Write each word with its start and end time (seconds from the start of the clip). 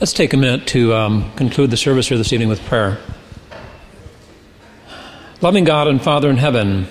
Let's 0.00 0.14
take 0.14 0.32
a 0.32 0.38
minute 0.38 0.66
to 0.68 0.94
um, 0.94 1.30
conclude 1.34 1.70
the 1.70 1.76
service 1.76 2.08
here 2.08 2.16
this 2.16 2.32
evening 2.32 2.48
with 2.48 2.64
prayer. 2.64 2.96
Loving 5.42 5.64
God 5.64 5.88
and 5.88 6.00
Father 6.00 6.30
in 6.30 6.38
heaven, 6.38 6.88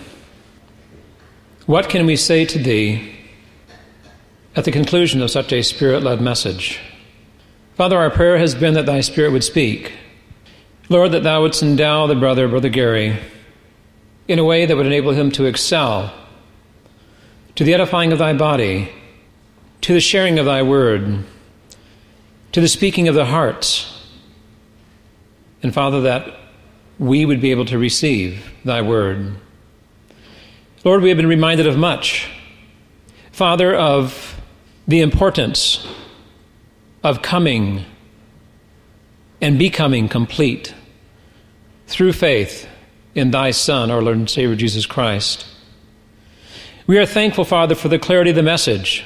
what 1.65 1.89
can 1.89 2.05
we 2.05 2.15
say 2.15 2.45
to 2.45 2.59
Thee 2.59 3.15
at 4.55 4.65
the 4.65 4.71
conclusion 4.71 5.23
of 5.23 5.31
such 5.31 5.51
a 5.51 5.63
Spirit 5.63 6.03
led 6.03 6.21
message? 6.21 6.79
Father, 7.73 7.97
our 7.97 8.11
prayer 8.11 8.37
has 8.37 8.53
been 8.53 8.75
that 8.75 8.85
Thy 8.85 9.01
Spirit 9.01 9.31
would 9.31 9.43
speak. 9.43 9.93
Lord, 10.87 11.11
that 11.13 11.23
Thou 11.23 11.41
wouldst 11.41 11.63
endow 11.63 12.05
the 12.05 12.13
brother, 12.13 12.47
Brother 12.47 12.69
Gary, 12.69 13.17
in 14.27 14.37
a 14.37 14.45
way 14.45 14.67
that 14.67 14.77
would 14.77 14.85
enable 14.85 15.13
him 15.13 15.31
to 15.31 15.45
excel 15.45 16.13
to 17.55 17.63
the 17.63 17.73
edifying 17.73 18.11
of 18.11 18.19
Thy 18.19 18.33
body, 18.33 18.91
to 19.81 19.93
the 19.93 19.99
sharing 19.99 20.37
of 20.37 20.45
Thy 20.45 20.61
word 20.61 21.25
to 22.51 22.61
the 22.61 22.67
speaking 22.67 23.07
of 23.07 23.15
the 23.15 23.25
hearts. 23.25 24.07
And 25.61 25.73
Father, 25.73 26.01
that 26.01 26.35
we 26.97 27.25
would 27.25 27.41
be 27.41 27.51
able 27.51 27.65
to 27.65 27.77
receive 27.77 28.51
thy 28.65 28.81
word. 28.81 29.35
Lord, 30.83 31.01
we 31.01 31.09
have 31.09 31.17
been 31.17 31.27
reminded 31.27 31.67
of 31.67 31.77
much. 31.77 32.29
Father, 33.31 33.75
of 33.75 34.39
the 34.87 35.01
importance 35.01 35.87
of 37.03 37.21
coming 37.21 37.85
and 39.41 39.57
becoming 39.57 40.09
complete 40.09 40.73
through 41.87 42.13
faith 42.13 42.67
in 43.15 43.31
thy 43.31 43.51
Son, 43.51 43.91
our 43.91 44.01
Lord 44.01 44.17
and 44.17 44.29
Savior 44.29 44.55
Jesus 44.55 44.85
Christ. 44.85 45.45
We 46.87 46.97
are 46.97 47.05
thankful, 47.05 47.45
Father, 47.45 47.75
for 47.75 47.87
the 47.87 47.99
clarity 47.99 48.31
of 48.31 48.35
the 48.35 48.43
message. 48.43 49.05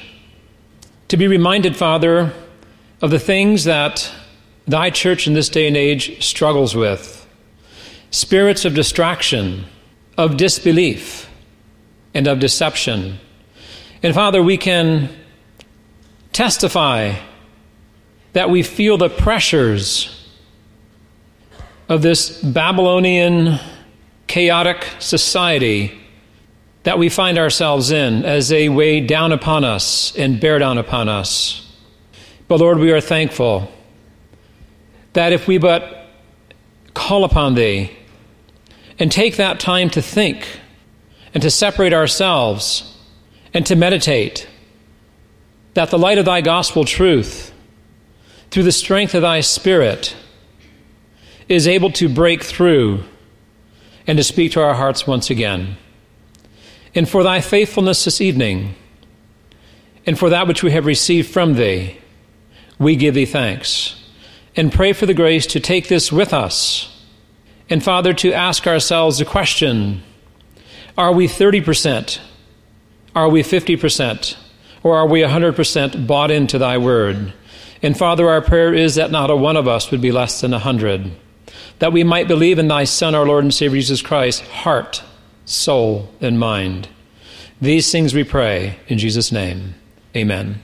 To 1.08 1.16
be 1.16 1.28
reminded, 1.28 1.76
Father, 1.76 2.32
of 3.04 3.10
the 3.10 3.18
things 3.18 3.64
that 3.64 4.10
thy 4.66 4.88
church 4.88 5.26
in 5.26 5.34
this 5.34 5.50
day 5.50 5.68
and 5.68 5.76
age 5.76 6.24
struggles 6.24 6.74
with 6.74 7.28
spirits 8.10 8.64
of 8.64 8.72
distraction, 8.72 9.66
of 10.16 10.38
disbelief, 10.38 11.28
and 12.14 12.26
of 12.26 12.38
deception. 12.38 13.18
And 14.02 14.14
Father, 14.14 14.42
we 14.42 14.56
can 14.56 15.10
testify 16.32 17.12
that 18.32 18.48
we 18.48 18.62
feel 18.62 18.96
the 18.96 19.10
pressures 19.10 20.26
of 21.90 22.00
this 22.00 22.40
Babylonian 22.40 23.58
chaotic 24.28 24.88
society 24.98 25.92
that 26.84 26.98
we 26.98 27.10
find 27.10 27.36
ourselves 27.36 27.90
in 27.90 28.24
as 28.24 28.48
they 28.48 28.70
weigh 28.70 29.00
down 29.00 29.30
upon 29.30 29.62
us 29.62 30.16
and 30.16 30.40
bear 30.40 30.58
down 30.58 30.78
upon 30.78 31.10
us. 31.10 31.63
But 32.48 32.60
Lord, 32.60 32.78
we 32.78 32.92
are 32.92 33.00
thankful 33.00 33.70
that 35.14 35.32
if 35.32 35.46
we 35.46 35.58
but 35.58 36.06
call 36.92 37.24
upon 37.24 37.54
Thee 37.54 37.90
and 38.98 39.10
take 39.10 39.36
that 39.36 39.58
time 39.58 39.90
to 39.90 40.02
think 40.02 40.60
and 41.32 41.42
to 41.42 41.50
separate 41.50 41.92
ourselves 41.92 42.96
and 43.52 43.64
to 43.66 43.76
meditate, 43.76 44.46
that 45.74 45.90
the 45.90 45.98
light 45.98 46.18
of 46.18 46.24
Thy 46.24 46.40
gospel 46.40 46.84
truth, 46.84 47.52
through 48.50 48.62
the 48.62 48.72
strength 48.72 49.14
of 49.14 49.22
Thy 49.22 49.40
Spirit, 49.40 50.14
is 51.48 51.66
able 51.66 51.90
to 51.92 52.08
break 52.08 52.42
through 52.42 53.04
and 54.06 54.18
to 54.18 54.24
speak 54.24 54.52
to 54.52 54.60
our 54.60 54.74
hearts 54.74 55.06
once 55.06 55.30
again. 55.30 55.76
And 56.94 57.08
for 57.08 57.22
Thy 57.22 57.40
faithfulness 57.40 58.04
this 58.04 58.20
evening, 58.20 58.76
and 60.06 60.18
for 60.18 60.30
that 60.30 60.46
which 60.46 60.62
we 60.62 60.70
have 60.72 60.86
received 60.86 61.32
from 61.32 61.54
Thee, 61.54 61.98
we 62.78 62.96
give 62.96 63.14
thee 63.14 63.26
thanks 63.26 64.02
and 64.56 64.72
pray 64.72 64.92
for 64.92 65.06
the 65.06 65.14
grace 65.14 65.46
to 65.46 65.60
take 65.60 65.88
this 65.88 66.12
with 66.12 66.32
us. 66.32 66.90
And 67.70 67.82
Father, 67.82 68.12
to 68.14 68.32
ask 68.32 68.66
ourselves 68.66 69.18
the 69.18 69.24
question 69.24 70.02
are 70.96 71.12
we 71.12 71.26
30%? 71.26 72.20
Are 73.16 73.28
we 73.28 73.42
50%? 73.42 74.36
Or 74.84 74.96
are 74.96 75.08
we 75.08 75.22
100% 75.22 76.06
bought 76.06 76.30
into 76.30 76.58
thy 76.58 76.78
word? 76.78 77.32
And 77.82 77.96
Father, 77.96 78.28
our 78.28 78.40
prayer 78.40 78.72
is 78.72 78.94
that 78.94 79.10
not 79.10 79.30
a 79.30 79.36
one 79.36 79.56
of 79.56 79.66
us 79.66 79.90
would 79.90 80.00
be 80.00 80.12
less 80.12 80.40
than 80.40 80.54
a 80.54 80.58
hundred, 80.58 81.10
that 81.80 81.92
we 81.92 82.04
might 82.04 82.28
believe 82.28 82.58
in 82.58 82.68
thy 82.68 82.84
Son, 82.84 83.14
our 83.14 83.26
Lord 83.26 83.44
and 83.44 83.52
Savior 83.52 83.80
Jesus 83.80 84.02
Christ, 84.02 84.42
heart, 84.42 85.02
soul, 85.44 86.08
and 86.20 86.38
mind. 86.38 86.88
These 87.60 87.90
things 87.90 88.14
we 88.14 88.24
pray 88.24 88.78
in 88.88 88.98
Jesus' 88.98 89.32
name. 89.32 89.74
Amen. 90.16 90.62